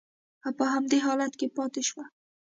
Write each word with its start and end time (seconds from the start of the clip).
او 0.45 0.51
په 0.59 0.65
همدې 0.73 0.97
حالت 1.05 1.33
کې 1.39 1.47
پاتې 1.57 1.81
شوه 1.89 2.05